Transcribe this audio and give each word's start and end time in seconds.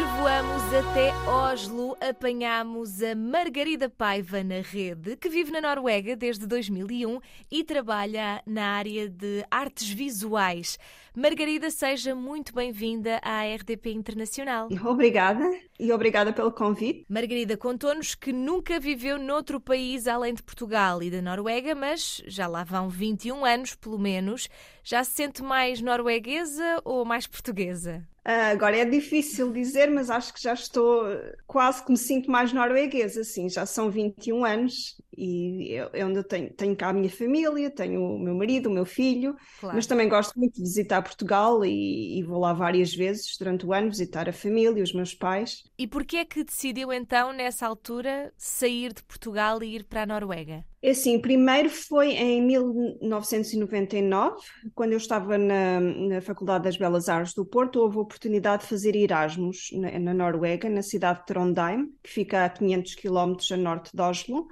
Hoje 0.00 0.08
voamos 0.18 0.62
até 0.72 1.12
Oslo, 1.28 1.94
apanhamos 2.00 3.02
a 3.02 3.14
Margarida 3.14 3.86
Paiva 3.90 4.42
na 4.42 4.62
rede, 4.62 5.14
que 5.14 5.28
vive 5.28 5.50
na 5.50 5.60
Noruega 5.60 6.16
desde 6.16 6.46
2001 6.46 7.20
e 7.50 7.62
trabalha 7.62 8.42
na 8.46 8.76
área 8.76 9.10
de 9.10 9.44
artes 9.50 9.90
visuais. 9.90 10.78
Margarida, 11.14 11.70
seja 11.70 12.14
muito 12.14 12.54
bem-vinda 12.54 13.20
à 13.22 13.42
RDP 13.42 13.92
Internacional. 13.92 14.70
Obrigada 14.86 15.44
e 15.78 15.92
obrigada 15.92 16.32
pelo 16.32 16.50
convite. 16.50 17.04
Margarida 17.06 17.58
contou-nos 17.58 18.14
que 18.14 18.32
nunca 18.32 18.80
viveu 18.80 19.18
noutro 19.18 19.60
país 19.60 20.06
além 20.06 20.32
de 20.32 20.42
Portugal 20.42 21.02
e 21.02 21.10
da 21.10 21.20
Noruega, 21.20 21.74
mas 21.74 22.22
já 22.26 22.46
lá 22.46 22.64
vão 22.64 22.88
21 22.88 23.44
anos, 23.44 23.74
pelo 23.74 23.98
menos. 23.98 24.48
Já 24.82 25.04
se 25.04 25.12
sente 25.12 25.42
mais 25.42 25.82
norueguesa 25.82 26.80
ou 26.86 27.04
mais 27.04 27.26
portuguesa? 27.26 28.08
Ah, 28.24 28.48
agora 28.50 28.76
é 28.76 28.84
difícil 28.84 29.52
dizer, 29.52 29.90
mas 29.90 30.10
acho 30.10 30.32
que 30.34 30.42
já 30.42 30.52
estou 30.52 31.04
quase 31.46 31.82
que 31.84 31.90
me 31.90 31.96
sinto 31.98 32.30
mais 32.30 32.52
norueguesa, 32.52 33.22
assim, 33.22 33.48
já 33.48 33.64
são 33.64 33.90
21 33.90 34.44
anos 34.44 35.00
e 35.20 35.74
é 35.92 36.04
onde 36.04 36.18
eu 36.18 36.24
tenho, 36.24 36.52
tenho 36.54 36.76
cá 36.76 36.88
a 36.88 36.92
minha 36.92 37.10
família, 37.10 37.70
tenho 37.70 38.02
o 38.02 38.18
meu 38.18 38.34
marido, 38.34 38.68
o 38.68 38.72
meu 38.72 38.84
filho, 38.86 39.36
Claro. 39.58 39.76
mas 39.76 39.86
também 39.86 40.08
gosto 40.08 40.38
muito 40.38 40.54
de 40.54 40.62
visitar 40.62 41.02
Portugal 41.02 41.64
e, 41.64 42.18
e 42.18 42.22
vou 42.22 42.38
lá 42.40 42.52
várias 42.52 42.94
vezes 42.94 43.36
durante 43.38 43.66
o 43.66 43.72
ano 43.72 43.90
visitar 43.90 44.28
a 44.28 44.32
família, 44.32 44.82
os 44.82 44.92
meus 44.92 45.14
pais. 45.14 45.62
E 45.78 45.86
porquê 45.86 46.18
é 46.18 46.24
que 46.24 46.44
decidiu 46.44 46.92
então, 46.92 47.32
nessa 47.32 47.66
altura, 47.66 48.32
sair 48.36 48.92
de 48.92 49.02
Portugal 49.02 49.62
e 49.62 49.76
ir 49.76 49.84
para 49.84 50.02
a 50.02 50.06
Noruega? 50.06 50.64
É 50.82 50.90
assim, 50.92 51.20
primeiro 51.20 51.68
foi 51.68 52.12
em 52.12 52.40
1999, 52.42 54.36
quando 54.74 54.92
eu 54.92 54.96
estava 54.96 55.36
na, 55.36 55.78
na 55.78 56.20
Faculdade 56.22 56.64
das 56.64 56.76
Belas 56.78 57.06
Artes 57.08 57.34
do 57.34 57.44
Porto, 57.44 57.80
houve 57.80 57.98
a 57.98 58.00
oportunidade 58.00 58.62
de 58.62 58.68
fazer 58.68 58.96
Erasmus 58.96 59.68
na, 59.74 59.98
na 59.98 60.14
Noruega, 60.14 60.70
na 60.70 60.80
cidade 60.82 61.20
de 61.20 61.26
Trondheim, 61.26 61.86
que 62.02 62.10
fica 62.10 62.46
a 62.46 62.48
500 62.48 62.94
quilómetros 62.94 63.52
a 63.52 63.58
norte 63.58 63.90
de 63.94 64.00
Oslo. 64.02 64.46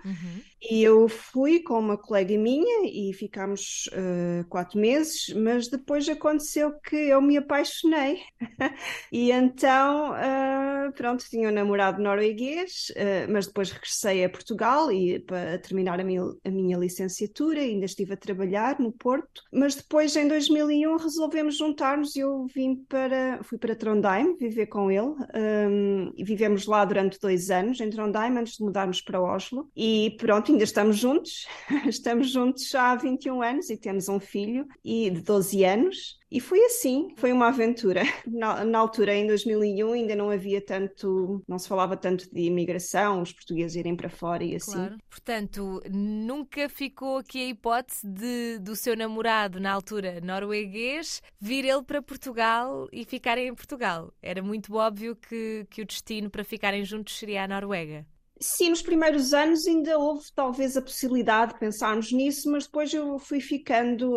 E 0.61 0.83
eu 0.83 1.09
fui 1.09 1.61
com 1.61 1.79
uma 1.79 1.97
colega 1.97 2.37
minha 2.37 2.83
e 2.85 3.13
ficámos 3.15 3.89
eh, 3.93 4.45
quatro 4.49 4.79
meses, 4.79 5.33
mas 5.35 5.69
depois 5.69 6.09
aconteceu 6.09 6.73
que 6.81 6.97
eu 6.97 7.21
me 7.23 7.37
apaixonei. 7.37 8.21
E 9.13 9.31
então, 9.33 10.15
eh, 10.17 10.91
pronto, 10.97 11.25
tinha 11.29 11.49
um 11.49 11.53
namorado 11.53 12.03
norueguês, 12.03 12.93
eh, 12.97 13.27
mas 13.29 13.47
depois 13.47 13.71
regressei 13.71 14.25
a 14.25 14.29
Portugal 14.29 14.91
e 14.93 15.19
para 15.21 15.59
terminar 15.59 16.01
a 16.01 16.05
minha, 16.05 16.23
a 16.45 16.51
minha 16.51 16.77
licenciatura, 16.77 17.61
ainda 17.61 17.85
estive 17.87 18.15
a 18.15 18.17
trabalhar 18.17 18.79
no 18.79 18.93
Porto. 18.93 19.43
Mas 19.53 19.75
depois, 19.75 20.15
em 20.17 20.29
2001, 20.29 20.97
resolvemos 20.97 21.57
juntar-nos 21.57 22.15
e 22.17 22.21
eu 22.21 22.47
vim 22.55 22.77
para, 22.89 23.41
fui 23.45 23.59
para 23.59 23.75
Trondheim 23.77 24.37
viver 24.37 24.67
com 24.67 24.91
ele. 24.91 25.15
hum, 25.35 26.13
e 26.17 26.25
vivemos 26.25 26.67
lá 26.67 26.85
durante 26.85 27.19
dois 27.21 27.51
anos, 27.51 27.81
em 27.81 27.91
Trondheim, 27.91 28.37
antes 28.39 28.57
de 28.57 28.65
mudarmos 28.65 29.01
para 29.01 29.21
Oslo. 29.21 29.71
E 29.77 30.17
pronto, 30.19 30.48
ainda 30.53 30.65
estamos 30.65 30.97
juntos. 30.99 31.47
Estamos 31.87 32.31
juntos 32.31 32.69
já 32.69 32.93
há 32.93 32.97
21 32.97 33.43
anos 33.43 33.71
e 33.71 33.77
temos 33.77 34.09
um 34.09 34.21
filho 34.21 34.67
e 34.85 35.11
de 35.11 35.21
12 35.21 35.65
anos. 35.65 36.19
E 36.31 36.41
foi 36.41 36.63
assim, 36.67 37.09
foi 37.17 37.33
uma 37.33 37.49
aventura. 37.49 38.03
Na, 38.27 38.65
na 38.65 38.79
altura, 38.79 39.15
em 39.15 39.27
2001, 39.27 39.93
ainda 39.93 40.15
não 40.15 40.31
havia 40.31 40.61
tanto, 40.61 41.43
não 41.49 41.59
se 41.59 41.67
falava 41.67 41.97
tanto 41.97 42.29
de 42.33 42.43
imigração, 42.43 43.23
os 43.23 43.33
portugueses 43.33 43.77
irem 43.77 43.97
para 43.97 44.11
fora 44.11 44.45
e 44.45 44.55
assim. 44.55 44.73
Claro. 44.73 44.99
Portanto, 45.09 45.81
nunca 45.91 46.69
ficou 46.69 47.17
aqui 47.17 47.43
a 47.43 47.49
hipótese 47.49 48.07
de, 48.07 48.59
do 48.59 48.77
seu 48.77 48.95
namorado, 48.95 49.59
na 49.59 49.73
altura 49.73 50.21
norueguês, 50.21 51.23
vir 51.41 51.65
ele 51.65 51.83
para 51.83 52.03
Portugal 52.03 52.87
e 52.93 53.05
ficarem 53.05 53.49
em 53.49 53.55
Portugal. 53.55 54.13
Era 54.23 54.43
muito 54.43 54.75
óbvio 54.75 55.17
que, 55.17 55.67
que 55.71 55.83
o 55.83 55.87
destino 55.87 56.29
para 56.31 56.45
ficarem 56.45 56.85
juntos 56.85 57.19
seria 57.19 57.45
a 57.45 57.49
Noruega. 57.49 58.07
Sim, 58.41 58.71
nos 58.71 58.83
primeiros 58.83 59.35
anos 59.35 59.67
ainda 59.67 59.99
houve 59.99 60.31
talvez 60.33 60.77
a 60.77 60.83
possibilidade 60.83 61.55
de 61.55 61.59
pensarmos 61.59 62.13
nisso, 62.13 62.51
mas 62.51 62.67
depois 62.67 62.93
eu 62.95 63.19
fui 63.19 63.41
ficando 63.41 64.09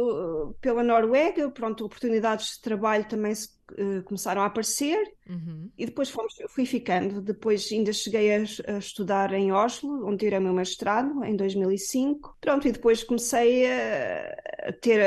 uh, 0.49 0.53
pela 0.61 0.83
Noruega, 0.83 1.49
pronto, 1.49 1.85
oportunidades 1.85 2.55
de 2.55 2.61
trabalho 2.61 3.07
também 3.07 3.33
se, 3.33 3.49
uh, 3.73 4.03
começaram 4.03 4.41
a 4.41 4.45
aparecer 4.45 5.01
Uhum. 5.29 5.69
e 5.77 5.85
depois 5.85 6.09
fomos, 6.09 6.33
fui 6.49 6.65
ficando. 6.65 7.21
Depois 7.21 7.69
ainda 7.71 7.93
cheguei 7.93 8.35
a, 8.35 8.39
a 8.67 8.77
estudar 8.79 9.31
em 9.33 9.51
Oslo, 9.53 10.05
onde 10.05 10.17
tirei 10.25 10.39
o 10.39 10.41
meu 10.41 10.53
mestrado 10.53 11.23
em 11.23 11.35
2005. 11.37 12.35
Pronto, 12.41 12.67
e 12.67 12.71
depois 12.71 13.03
comecei 13.03 13.65
a, 13.71 14.35
a 14.67 14.73
ter 14.73 14.99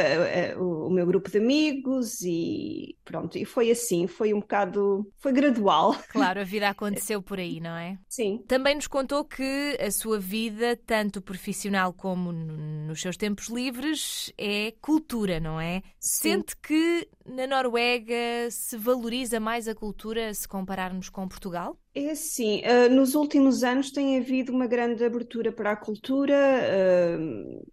a- 0.54 0.58
o, 0.58 0.86
o 0.86 0.90
meu 0.90 1.04
grupo 1.06 1.30
de 1.30 1.38
amigos 1.38 2.22
e 2.22 2.96
pronto, 3.04 3.36
e 3.36 3.44
foi 3.44 3.70
assim, 3.70 4.06
foi 4.06 4.32
um 4.32 4.40
bocado, 4.40 5.06
foi 5.18 5.32
gradual, 5.32 5.94
Claro, 6.08 6.40
a 6.40 6.44
vida 6.44 6.68
aconteceu 6.70 7.20
por 7.22 7.38
aí, 7.38 7.60
não 7.60 7.76
é? 7.76 7.98
sim. 8.08 8.42
Também 8.48 8.74
nos 8.76 8.86
contou 8.86 9.24
que 9.24 9.76
a 9.78 9.90
sua 9.90 10.18
vida, 10.18 10.74
tanto 10.86 11.20
profissional 11.20 11.92
como 11.92 12.32
no- 12.32 12.86
nos 12.86 13.00
seus 13.00 13.16
tempos 13.16 13.48
livres, 13.48 14.32
é 14.38 14.72
cultura, 14.80 15.38
não 15.40 15.60
é? 15.60 15.82
Sente 15.98 16.56
que 16.56 17.06
na 17.26 17.46
Noruega 17.46 18.43
se 18.50 18.76
valoriza 18.76 19.38
mais 19.40 19.68
a 19.68 19.74
cultura 19.74 20.32
se 20.32 20.46
compararmos 20.48 21.08
com 21.08 21.28
Portugal? 21.28 21.78
É 21.96 22.10
assim, 22.10 22.60
eh, 22.64 22.88
nos 22.88 23.14
últimos 23.14 23.62
anos 23.62 23.92
tem 23.92 24.18
havido 24.18 24.52
uma 24.52 24.66
grande 24.66 25.04
abertura 25.04 25.52
para 25.52 25.70
a 25.70 25.76
cultura, 25.76 26.34
eh, 26.34 27.16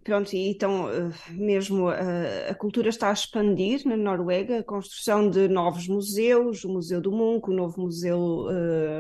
pronto, 0.04 0.32
e 0.36 0.48
então 0.48 0.88
eh, 0.92 1.10
mesmo 1.32 1.88
a 1.90 2.54
cultura 2.54 2.90
está 2.90 3.10
a 3.10 3.14
expandir 3.14 3.82
na 3.84 3.98
Noruega, 3.98 4.60
a 4.60 4.64
construção 4.64 5.28
de 5.28 5.48
novos 5.48 5.88
museus, 5.88 6.64
o 6.64 6.70
Museu 6.70 7.02
do 7.02 7.12
Munch, 7.12 7.50
o 7.50 7.54
novo 7.54 7.82
Museu 7.82 8.46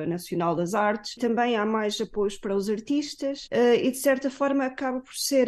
Nacional 0.08 0.56
das 0.56 0.74
Artes, 0.74 1.14
também 1.16 1.56
há 1.56 1.66
mais 1.68 2.02
apoios 2.02 2.38
para 2.38 2.56
os 2.56 2.68
artistas, 2.68 3.48
e 3.52 3.92
de 3.92 3.98
certa 3.98 4.30
forma 4.30 4.66
acaba 4.66 5.02
por 5.02 5.14
ser, 5.14 5.48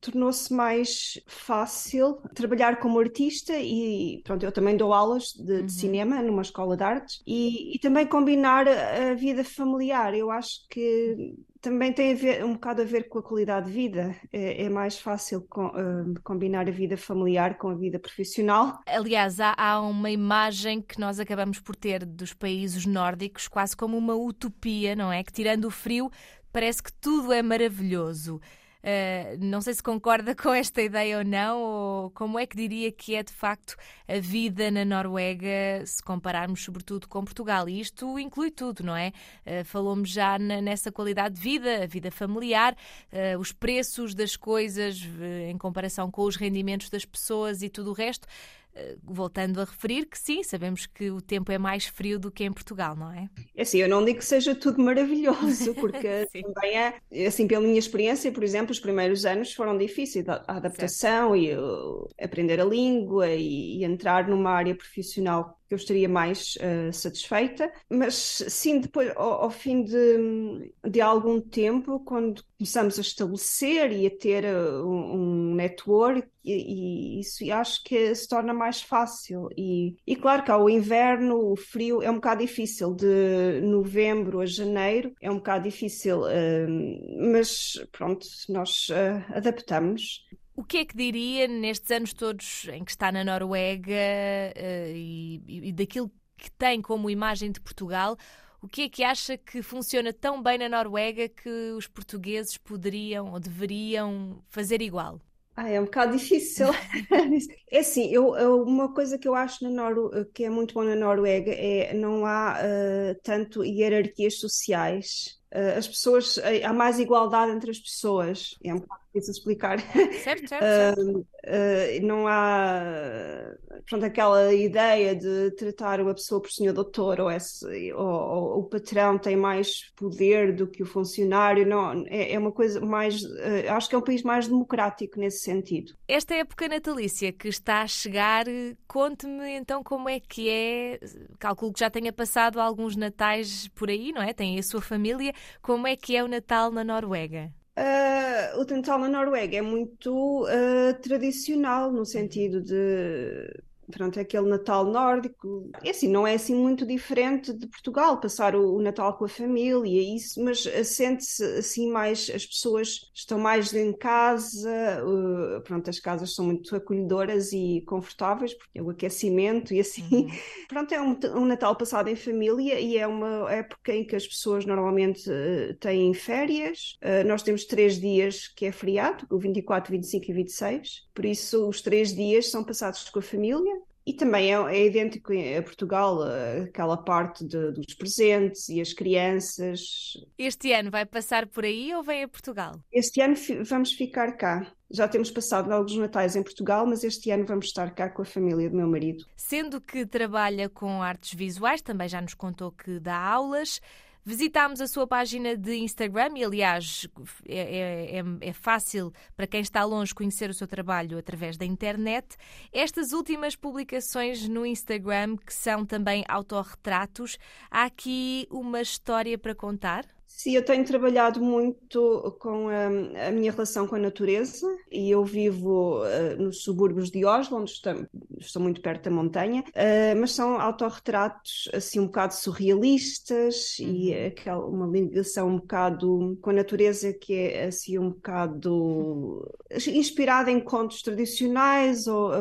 tornou-se 0.00 0.52
mais 0.52 1.20
fácil 1.26 2.18
trabalhar 2.34 2.80
como 2.80 2.98
artista 2.98 3.52
e 3.56 4.20
pronto, 4.24 4.44
eu 4.44 4.50
também 4.52 4.76
dou 4.76 4.92
aulas 4.92 5.32
de, 5.34 5.62
de 5.62 5.72
cinema 5.72 6.20
numa 6.22 6.42
escola 6.42 6.76
de 6.76 6.82
artes 6.82 7.22
e, 7.26 7.76
e 7.76 7.78
também 7.78 8.06
combinar 8.06 8.66
a 9.12 9.14
vida 9.14 9.44
familiar. 9.44 10.14
Eu 10.14 10.30
acho 10.30 10.66
que 10.70 11.34
também 11.60 11.92
tem 11.92 12.12
a 12.12 12.16
ver, 12.16 12.44
um 12.44 12.54
bocado 12.54 12.82
a 12.82 12.84
ver 12.84 13.08
com 13.08 13.18
a 13.18 13.22
qualidade 13.22 13.66
de 13.66 13.72
vida. 13.72 14.14
É, 14.32 14.64
é 14.64 14.68
mais 14.68 14.98
fácil 14.98 15.42
com- 15.48 15.68
eh, 15.68 16.20
combinar 16.22 16.68
a 16.68 16.72
vida 16.72 16.96
familiar 16.96 17.56
com 17.58 17.68
a 17.68 17.74
vida 17.74 17.98
profissional. 17.98 18.80
Aliás, 18.86 19.40
há, 19.40 19.54
há 19.56 19.80
uma 19.80 20.10
imagem 20.10 20.82
que 20.82 21.00
nós 21.00 21.18
acabamos 21.18 21.58
por 21.60 21.74
ter 21.74 22.04
dos 22.04 22.34
países 22.34 22.84
nórdicos, 22.84 23.48
quase 23.48 23.76
como 23.76 23.96
uma 23.96 24.14
utopia, 24.14 24.94
não 24.94 25.10
é? 25.12 25.24
Que 25.24 25.32
tirando 25.32 25.64
o 25.66 25.70
frio, 25.70 26.10
parece 26.52 26.82
que 26.82 26.92
tudo 26.92 27.32
é 27.32 27.42
maravilhoso. 27.42 28.40
Uh, 28.84 29.42
não 29.42 29.62
sei 29.62 29.72
se 29.72 29.82
concorda 29.82 30.34
com 30.36 30.52
esta 30.52 30.82
ideia 30.82 31.16
ou 31.18 31.24
não, 31.24 31.58
ou 31.62 32.10
como 32.10 32.38
é 32.38 32.46
que 32.46 32.54
diria 32.54 32.92
que 32.92 33.14
é 33.14 33.22
de 33.22 33.32
facto 33.32 33.76
a 34.06 34.18
vida 34.20 34.70
na 34.70 34.84
Noruega, 34.84 35.82
se 35.86 36.02
compararmos 36.02 36.62
sobretudo 36.62 37.08
com 37.08 37.24
Portugal. 37.24 37.66
E 37.66 37.80
isto 37.80 38.18
inclui 38.18 38.50
tudo, 38.50 38.84
não 38.84 38.94
é? 38.94 39.12
Uh, 39.46 39.64
Falou-me 39.64 40.04
já 40.04 40.38
na- 40.38 40.60
nessa 40.60 40.92
qualidade 40.92 41.36
de 41.36 41.40
vida, 41.40 41.84
a 41.84 41.86
vida 41.86 42.10
familiar, 42.10 42.76
uh, 43.10 43.38
os 43.38 43.52
preços 43.52 44.14
das 44.14 44.36
coisas 44.36 45.00
em 45.48 45.56
comparação 45.56 46.10
com 46.10 46.22
os 46.22 46.36
rendimentos 46.36 46.90
das 46.90 47.06
pessoas 47.06 47.62
e 47.62 47.70
tudo 47.70 47.90
o 47.90 47.94
resto. 47.94 48.28
Uh, 48.76 48.98
Voltando 49.02 49.60
a 49.60 49.64
referir 49.64 50.06
que 50.06 50.18
sim, 50.18 50.42
sabemos 50.42 50.86
que 50.86 51.10
o 51.10 51.20
tempo 51.20 51.52
é 51.52 51.58
mais 51.58 51.86
frio 51.86 52.18
do 52.18 52.30
que 52.30 52.44
em 52.44 52.52
Portugal, 52.52 52.96
não 52.96 53.12
é? 53.12 53.28
É 53.54 53.62
Assim, 53.62 53.78
eu 53.78 53.88
não 53.88 54.04
digo 54.04 54.18
que 54.18 54.24
seja 54.24 54.54
tudo 54.54 54.82
maravilhoso, 54.82 55.74
porque 55.74 56.26
também 56.32 56.76
é, 56.76 57.26
assim, 57.26 57.46
pela 57.46 57.62
minha 57.62 57.78
experiência, 57.78 58.32
por 58.32 58.42
exemplo, 58.42 58.72
os 58.72 58.80
primeiros 58.80 59.24
anos 59.24 59.52
foram 59.52 59.78
difíceis, 59.78 60.28
a 60.28 60.42
adaptação 60.48 61.36
e 61.36 61.56
uh, 61.56 62.08
aprender 62.20 62.60
a 62.60 62.64
língua 62.64 63.28
e, 63.30 63.78
e 63.78 63.84
entrar 63.84 64.28
numa 64.28 64.50
área 64.50 64.74
profissional 64.74 65.58
que 65.68 65.74
eu 65.74 65.76
estaria 65.76 66.08
mais 66.08 66.56
uh, 66.56 66.92
satisfeita, 66.92 67.72
mas 67.88 68.14
sim, 68.14 68.80
depois, 68.80 69.10
ao, 69.16 69.44
ao 69.44 69.50
fim 69.50 69.82
de, 69.82 70.72
de 70.88 71.00
algum 71.00 71.40
tempo, 71.40 72.00
quando 72.00 72.44
começamos 72.58 72.98
a 72.98 73.02
estabelecer 73.02 73.92
e 73.92 74.06
a 74.06 74.10
ter 74.10 74.44
uh, 74.44 74.86
um, 74.86 75.54
network, 75.54 76.28
e, 76.44 77.16
e 77.16 77.20
isso 77.20 77.50
acho 77.52 77.82
que 77.82 78.14
se 78.14 78.28
torna 78.28 78.52
mais 78.52 78.82
fácil. 78.82 79.48
E, 79.56 79.96
e 80.06 80.14
claro 80.14 80.44
que 80.44 80.50
há 80.50 80.58
o 80.58 80.68
inverno, 80.68 81.52
o 81.52 81.56
frio, 81.56 82.02
é 82.02 82.10
um 82.10 82.16
bocado 82.16 82.42
difícil, 82.42 82.94
de 82.94 83.60
novembro 83.62 84.40
a 84.40 84.46
janeiro, 84.46 85.12
é 85.20 85.30
um 85.30 85.36
bocado 85.36 85.64
difícil, 85.64 86.20
uh, 86.20 87.30
mas 87.32 87.82
pronto, 87.90 88.26
nós 88.48 88.88
adaptamos. 89.34 90.24
O 90.56 90.62
que 90.62 90.78
é 90.78 90.84
que 90.84 90.96
diria 90.96 91.48
nestes 91.48 91.90
anos 91.90 92.12
todos 92.12 92.66
em 92.72 92.84
que 92.84 92.90
está 92.92 93.10
na 93.10 93.24
Noruega 93.24 93.90
eh, 93.90 94.92
e, 94.94 95.68
e 95.68 95.72
daquilo 95.72 96.10
que 96.36 96.50
tem 96.52 96.80
como 96.80 97.10
imagem 97.10 97.50
de 97.50 97.60
Portugal? 97.60 98.16
O 98.62 98.68
que 98.68 98.82
é 98.82 98.88
que 98.88 99.02
acha 99.02 99.36
que 99.36 99.62
funciona 99.62 100.12
tão 100.12 100.42
bem 100.42 100.56
na 100.56 100.68
Noruega 100.68 101.28
que 101.28 101.72
os 101.76 101.86
portugueses 101.88 102.56
poderiam 102.56 103.32
ou 103.32 103.40
deveriam 103.40 104.42
fazer 104.48 104.80
igual? 104.80 105.20
Ah, 105.56 105.68
é 105.68 105.80
um 105.80 105.84
bocado 105.84 106.16
difícil. 106.16 106.68
É 107.70 107.80
assim, 107.80 108.08
eu, 108.12 108.28
uma 108.62 108.94
coisa 108.94 109.18
que 109.18 109.26
eu 109.26 109.34
acho 109.34 109.64
na 109.64 109.70
Noru 109.70 110.10
que 110.32 110.44
é 110.44 110.50
muito 110.50 110.74
bom 110.74 110.84
na 110.84 110.94
Noruega 110.94 111.52
é 111.52 111.92
não 111.92 112.24
há 112.24 112.56
eh, 112.60 113.16
tanto 113.22 113.64
hierarquias 113.64 114.38
sociais. 114.38 115.40
Eh, 115.50 115.74
as 115.76 115.88
pessoas, 115.88 116.38
há 116.64 116.72
mais 116.72 116.98
igualdade 117.00 117.52
entre 117.52 117.70
as 117.70 117.78
pessoas. 117.78 118.54
É 118.62 118.72
um 118.72 118.78
bocado 118.78 119.03
difícil 119.14 119.32
explicar. 119.32 119.78
Certo, 120.22 120.48
certo, 120.48 120.48
certo. 120.48 121.26
Uh, 121.46 122.06
não 122.06 122.26
há 122.26 123.54
pronto, 123.88 124.04
aquela 124.04 124.52
ideia 124.52 125.14
de 125.14 125.50
tratar 125.52 126.00
uma 126.00 126.14
pessoa 126.14 126.40
por 126.40 126.50
senhor 126.50 126.72
doutor 126.72 127.20
ou, 127.20 127.30
esse, 127.30 127.92
ou, 127.92 128.06
ou 128.06 128.60
o 128.60 128.64
patrão 128.64 129.18
tem 129.18 129.36
mais 129.36 129.90
poder 129.96 130.54
do 130.54 130.66
que 130.66 130.82
o 130.82 130.86
funcionário. 130.86 131.66
Não, 131.66 132.04
é, 132.06 132.32
é 132.32 132.38
uma 132.38 132.52
coisa 132.52 132.80
mais. 132.80 133.22
uh, 133.22 133.70
acho 133.70 133.88
que 133.88 133.94
é 133.94 133.98
um 133.98 134.02
país 134.02 134.22
mais 134.22 134.48
democrático 134.48 135.18
nesse 135.18 135.40
sentido. 135.40 135.94
Esta 136.08 136.34
época 136.34 136.68
natalícia 136.68 137.32
que 137.32 137.48
está 137.48 137.82
a 137.82 137.86
chegar, 137.86 138.46
conte-me 138.86 139.50
então 139.56 139.82
como 139.82 140.08
é 140.08 140.18
que 140.18 140.48
é. 140.48 141.00
Calculo 141.38 141.72
que 141.72 141.80
já 141.80 141.90
tenha 141.90 142.12
passado 142.12 142.60
alguns 142.60 142.96
natais 142.96 143.68
por 143.68 143.88
aí, 143.88 144.12
não 144.12 144.22
é? 144.22 144.32
Tem 144.32 144.58
a 144.58 144.62
sua 144.62 144.80
família. 144.80 145.32
Como 145.62 145.86
é 145.86 145.96
que 145.96 146.16
é 146.16 146.24
o 146.24 146.28
Natal 146.28 146.70
na 146.70 146.82
Noruega? 146.82 147.52
Uh, 147.76 148.60
o 148.60 148.64
Natal 148.64 149.00
na 149.00 149.08
Noruega 149.08 149.56
é 149.56 149.62
muito 149.62 150.44
uh, 150.44 150.94
tradicional, 151.02 151.90
no 151.92 152.04
sentido 152.06 152.62
de. 152.62 153.64
Pronto, 153.90 154.18
é 154.18 154.22
aquele 154.22 154.48
Natal 154.48 154.84
nórdico. 154.84 155.70
É 155.82 155.90
assim, 155.90 156.08
não 156.08 156.26
é 156.26 156.34
assim 156.34 156.54
muito 156.54 156.86
diferente 156.86 157.52
de 157.52 157.66
Portugal, 157.66 158.20
passar 158.20 158.54
o, 158.54 158.76
o 158.76 158.82
Natal 158.82 159.16
com 159.16 159.24
a 159.24 159.28
família, 159.28 160.16
isso, 160.16 160.42
mas 160.42 160.62
sente-se 160.84 161.44
assim 161.44 161.90
mais, 161.90 162.30
as 162.34 162.46
pessoas 162.46 163.10
estão 163.14 163.38
mais 163.38 163.72
em 163.74 163.92
casa, 163.92 165.04
uh, 165.04 165.60
pronto, 165.62 165.88
as 165.90 165.98
casas 165.98 166.34
são 166.34 166.46
muito 166.46 166.74
acolhedoras 166.74 167.52
e 167.52 167.82
confortáveis, 167.86 168.54
porque 168.54 168.78
é 168.78 168.82
o 168.82 168.90
aquecimento 168.90 169.74
e 169.74 169.80
assim. 169.80 170.28
Pronto, 170.68 170.92
é 170.92 171.00
um, 171.00 171.18
um 171.36 171.44
Natal 171.44 171.76
passado 171.76 172.08
em 172.08 172.16
família 172.16 172.78
e 172.80 172.96
é 172.96 173.06
uma 173.06 173.50
época 173.52 173.92
em 173.92 174.06
que 174.06 174.16
as 174.16 174.26
pessoas 174.26 174.64
normalmente 174.64 175.28
uh, 175.30 175.74
têm 175.78 176.12
férias. 176.14 176.96
Uh, 177.02 177.26
nós 177.26 177.42
temos 177.42 177.64
três 177.64 178.00
dias 178.00 178.48
que 178.48 178.66
é 178.66 178.72
feriado, 178.72 179.26
o 179.30 179.38
24, 179.38 179.92
25 179.92 180.30
e 180.30 180.34
26, 180.34 181.08
por 181.14 181.24
isso 181.24 181.68
os 181.68 181.80
três 181.80 182.14
dias 182.14 182.50
são 182.50 182.64
passados 182.64 183.08
com 183.10 183.18
a 183.18 183.22
família. 183.22 183.83
E 184.06 184.12
também 184.12 184.54
é, 184.54 184.56
é 184.76 184.86
idêntico 184.86 185.32
a 185.32 185.62
Portugal, 185.62 186.18
uh, 186.18 186.64
aquela 186.64 186.96
parte 186.96 187.42
de- 187.44 187.72
dos 187.72 187.94
presentes 187.94 188.68
e 188.68 188.80
as 188.80 188.92
crianças. 188.92 190.12
Este 190.38 190.72
ano 190.72 190.90
vai 190.90 191.06
passar 191.06 191.46
por 191.46 191.64
aí 191.64 191.94
ou 191.94 192.02
vem 192.02 192.22
a 192.22 192.28
Portugal? 192.28 192.72
Este 192.92 193.20
ano 193.22 193.34
vamos 193.64 193.92
ficar 193.92 194.32
cá. 194.36 194.70
Já 194.90 195.08
temos 195.08 195.30
passado 195.30 195.72
alguns 195.72 195.96
natais 195.96 196.36
em 196.36 196.42
Portugal, 196.42 196.86
mas 196.86 197.02
este 197.02 197.30
ano 197.30 197.46
vamos 197.46 197.66
estar 197.66 197.90
cá 197.94 198.08
com 198.10 198.22
a 198.22 198.24
família 198.26 198.68
do 198.68 198.76
meu 198.76 198.86
marido. 198.86 199.24
Sendo 199.36 199.80
que 199.80 200.04
trabalha 200.06 200.68
com 200.68 201.02
artes 201.02 201.32
visuais, 201.34 201.80
também 201.80 202.08
já 202.08 202.20
nos 202.20 202.34
contou 202.34 202.70
que 202.70 203.00
dá 203.00 203.16
aulas. 203.16 203.80
Visitámos 204.26 204.80
a 204.80 204.86
sua 204.86 205.06
página 205.06 205.54
de 205.54 205.76
Instagram 205.76 206.30
e, 206.36 206.44
aliás, 206.44 207.06
é, 207.46 207.58
é- 207.58 208.18
é- 208.20 208.48
é 208.48 208.52
fácil 208.54 209.12
para 209.36 209.46
quem 209.46 209.60
está 209.60 209.84
longe 209.84 210.14
conhecer 210.14 210.48
o 210.48 210.54
seu 210.54 210.66
trabalho 210.66 211.18
através 211.18 211.58
da 211.58 211.64
internet. 211.66 212.34
Estas 212.72 213.12
últimas 213.12 213.54
publicações 213.54 214.48
no 214.48 214.64
Instagram, 214.64 215.36
que 215.36 215.52
são 215.52 215.84
também 215.84 216.24
autorretratos, 216.26 217.36
há 217.70 217.84
aqui 217.84 218.46
uma 218.50 218.80
história 218.80 219.36
para 219.36 219.54
contar? 219.54 220.06
Sim, 220.36 220.56
eu 220.56 220.64
tenho 220.64 220.84
trabalhado 220.84 221.40
muito 221.40 222.36
com 222.40 222.68
a, 222.68 223.28
a 223.28 223.30
minha 223.30 223.52
relação 223.52 223.86
com 223.86 223.94
a 223.94 223.98
natureza 224.00 224.66
e 224.90 225.08
eu 225.08 225.24
vivo 225.24 226.04
eh, 226.04 226.34
nos 226.34 226.64
subúrbios 226.64 227.08
de 227.08 227.24
Oslo, 227.24 227.58
onde 227.58 227.70
estou, 227.70 228.04
estou 228.40 228.60
muito 228.60 228.80
perto 228.80 229.04
da 229.04 229.10
montanha, 229.12 229.62
eh, 229.72 230.12
mas 230.14 230.32
são 230.32 230.60
autorretratos 230.60 231.70
assim 231.72 232.00
um 232.00 232.06
bocado 232.06 232.34
surrealistas 232.34 233.78
e 233.78 234.12
aquela, 234.12 234.66
uma 234.66 234.88
ligação 234.88 235.48
um 235.48 235.56
bocado 235.56 236.36
com 236.42 236.50
a 236.50 236.52
natureza 236.52 237.12
que 237.12 237.32
é 237.32 237.66
assim 237.66 237.96
um 237.96 238.10
bocado 238.10 239.48
inspirada 239.86 240.50
em 240.50 240.58
contos 240.58 241.00
tradicionais 241.00 242.08
ou 242.08 242.32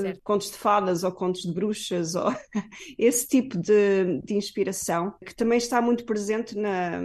Certo. 0.00 0.20
contos 0.24 0.50
de 0.50 0.56
fadas 0.56 1.04
ou 1.04 1.12
contos 1.12 1.42
de 1.42 1.52
bruxas 1.52 2.14
ou 2.14 2.32
esse 2.98 3.28
tipo 3.28 3.58
de, 3.58 4.22
de 4.24 4.34
inspiração 4.34 5.12
que 5.24 5.34
também 5.34 5.58
está 5.58 5.82
muito 5.82 6.04
presente 6.06 6.56
na, 6.56 6.98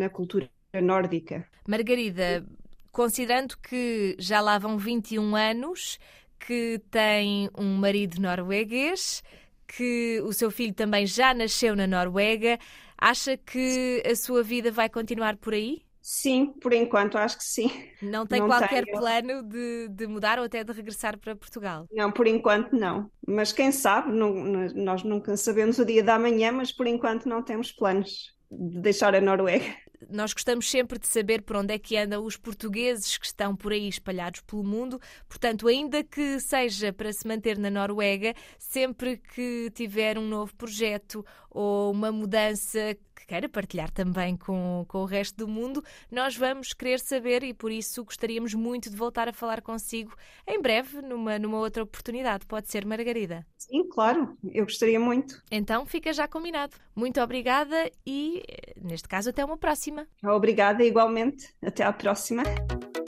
na 0.00 0.08
cultura 0.10 0.50
nórdica. 0.82 1.48
Margarida, 1.66 2.44
considerando 2.92 3.56
que 3.58 4.16
já 4.18 4.40
lá 4.40 4.58
vão 4.58 4.78
21 4.78 5.36
anos, 5.36 5.98
que 6.38 6.80
tem 6.90 7.50
um 7.56 7.76
marido 7.76 8.20
norueguês, 8.20 9.22
que 9.66 10.20
o 10.24 10.32
seu 10.32 10.50
filho 10.50 10.74
também 10.74 11.06
já 11.06 11.32
nasceu 11.34 11.76
na 11.76 11.86
Noruega, 11.86 12.58
acha 12.98 13.36
que 13.36 14.02
a 14.10 14.16
sua 14.16 14.42
vida 14.42 14.72
vai 14.72 14.88
continuar 14.88 15.36
por 15.36 15.54
aí? 15.54 15.82
Sim, 16.02 16.52
por 16.60 16.72
enquanto 16.72 17.16
acho 17.18 17.38
que 17.38 17.44
sim. 17.44 17.68
Não 18.00 18.26
tem 18.26 18.42
Não 18.42 18.46
qualquer 18.46 18.86
tenho. 18.86 18.86
plano 18.86 19.42
de, 19.42 19.88
de 19.88 20.06
mudar 20.06 20.38
ou 20.38 20.44
até 20.46 20.62
de 20.64 20.72
regressar 20.72 21.18
para 21.18 21.36
Portugal? 21.36 21.88
Não, 21.92 22.10
por 22.12 22.26
enquanto 22.26 22.72
não. 22.76 23.10
Mas 23.26 23.52
quem 23.52 23.72
sabe, 23.72 24.12
não- 24.12 24.32
nós 24.74 25.02
nunca 25.02 25.36
sabemos 25.36 25.78
o 25.78 25.84
dia 25.84 26.02
da 26.04 26.18
manhã, 26.18 26.52
mas 26.52 26.72
por 26.72 26.86
enquanto 26.86 27.28
não 27.28 27.42
temos 27.42 27.72
planos 27.72 28.32
de 28.50 28.80
deixar 28.80 29.14
a 29.14 29.20
Noruega. 29.20 29.76
Nós 30.10 30.32
gostamos 30.32 30.68
sempre 30.68 30.98
de 30.98 31.06
saber 31.06 31.42
por 31.42 31.56
onde 31.56 31.74
é 31.74 31.78
que 31.78 31.96
andam 31.96 32.24
os 32.24 32.36
portugueses 32.36 33.16
que 33.16 33.26
estão 33.26 33.54
por 33.54 33.72
aí 33.72 33.88
espalhados 33.88 34.40
pelo 34.40 34.64
mundo. 34.64 35.00
Portanto, 35.28 35.68
ainda 35.68 36.02
que 36.02 36.40
seja 36.40 36.92
para 36.92 37.12
se 37.12 37.26
manter 37.26 37.56
na 37.58 37.70
Noruega, 37.70 38.34
sempre 38.58 39.16
que 39.16 39.70
tiver 39.74 40.18
um 40.18 40.26
novo 40.26 40.54
projeto 40.56 41.24
ou 41.50 41.90
uma 41.90 42.12
mudança 42.12 42.96
que 43.14 43.26
queira 43.26 43.48
partilhar 43.48 43.90
também 43.90 44.36
com, 44.36 44.84
com 44.88 44.98
o 44.98 45.04
resto 45.04 45.36
do 45.36 45.48
mundo, 45.48 45.84
nós 46.10 46.36
vamos 46.36 46.72
querer 46.72 46.98
saber 47.00 47.42
e 47.42 47.52
por 47.52 47.70
isso 47.70 48.04
gostaríamos 48.04 48.54
muito 48.54 48.88
de 48.88 48.96
voltar 48.96 49.28
a 49.28 49.32
falar 49.32 49.60
consigo 49.60 50.14
em 50.46 50.60
breve, 50.60 51.02
numa, 51.02 51.38
numa 51.38 51.58
outra 51.58 51.82
oportunidade. 51.82 52.46
Pode 52.46 52.68
ser, 52.68 52.86
Margarida? 52.86 53.46
Sim, 53.58 53.88
claro, 53.88 54.36
eu 54.52 54.64
gostaria 54.64 54.98
muito. 54.98 55.42
Então 55.50 55.84
fica 55.84 56.12
já 56.12 56.26
combinado. 56.26 56.76
Muito 56.94 57.20
obrigada 57.20 57.90
e, 58.06 58.42
neste 58.80 59.08
caso, 59.08 59.30
até 59.30 59.44
uma 59.44 59.56
próxima. 59.56 60.06
Obrigada, 60.22 60.84
igualmente. 60.84 61.52
Até 61.62 61.82
à 61.84 61.92
próxima. 61.92 62.42